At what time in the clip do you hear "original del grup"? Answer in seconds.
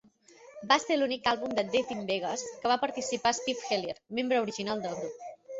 4.49-5.33